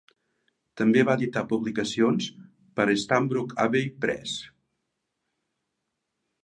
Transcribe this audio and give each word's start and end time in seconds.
També 0.79 1.03
va 1.09 1.15
editar 1.19 1.43
publicacions 1.51 2.31
per 2.79 2.89
a 2.95 2.97
Stanbrook 3.03 3.55
Abbey 3.67 3.93
Press. 4.05 4.35